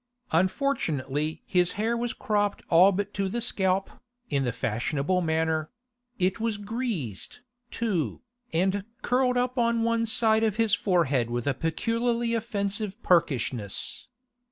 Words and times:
Unfortunately 0.31 1.43
his 1.45 1.73
hair 1.73 1.95
was 1.95 2.11
cropped 2.13 2.63
all 2.71 2.91
but 2.91 3.13
to 3.13 3.29
the 3.29 3.39
scalp, 3.39 3.91
in 4.31 4.45
the 4.45 4.51
fashionable 4.51 5.21
manner; 5.21 5.69
it 6.17 6.39
was 6.39 6.57
greased, 6.57 7.41
too, 7.69 8.23
and 8.51 8.83
curled 9.03 9.37
up 9.37 9.59
on 9.59 9.83
one 9.83 10.07
side 10.07 10.43
of 10.43 10.55
his 10.55 10.73
forehead 10.73 11.29
with 11.29 11.45
a 11.45 11.53
peculiarly 11.53 12.33
offensive 12.33 12.97
perkishness. 13.03 14.07